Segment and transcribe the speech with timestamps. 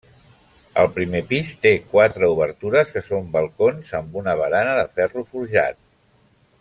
[0.83, 5.81] El primer pis té quatre obertures que són balcons amb una barana de ferro forjat.